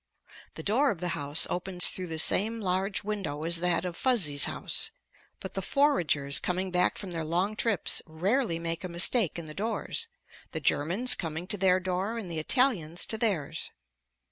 The 0.55 0.63
door 0.63 0.89
of 0.89 0.99
the 0.99 1.09
house 1.09 1.45
opens 1.47 1.85
through 1.89 2.07
the 2.07 2.17
same 2.17 2.59
large 2.59 3.03
window 3.03 3.43
as 3.43 3.57
that 3.59 3.85
of 3.85 3.95
Fuzzy's 3.95 4.45
house, 4.45 4.89
but 5.39 5.53
the 5.53 5.61
foragers 5.61 6.39
coming 6.39 6.71
back 6.71 6.97
from 6.97 7.11
their 7.11 7.23
long 7.23 7.55
trips 7.55 8.01
rarely 8.07 8.57
make 8.57 8.83
a 8.83 8.89
mistake 8.89 9.37
in 9.37 9.45
the 9.45 9.53
doors, 9.53 10.07
the 10.53 10.59
Germans 10.59 11.13
coming 11.13 11.45
to 11.45 11.55
their 11.57 11.79
door 11.79 12.17
and 12.17 12.31
the 12.31 12.39
Italians 12.39 13.05
to 13.05 13.17
theirs. 13.19 13.69